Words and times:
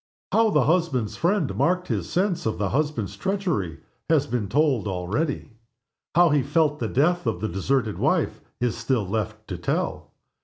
How 0.31 0.49
the 0.49 0.63
husband's 0.63 1.15
friend 1.15 1.53
marked 1.55 1.87
his 1.87 2.09
sense 2.09 2.47
of 2.47 2.57
the 2.57 2.69
husband's 2.69 3.15
treachery 3.15 3.81
has 4.09 4.25
been 4.25 4.49
told 4.49 4.87
already. 4.87 5.51
How 6.15 6.29
he 6.29 6.41
felt 6.41 6.79
the 6.79 6.87
death 6.87 7.27
of 7.27 7.39
the 7.39 7.47
deserted 7.47 7.99
wife 7.99 8.41
is 8.59 8.75
still 8.75 9.07
left 9.07 9.47
to 9.49 9.59
tell. 9.59 10.11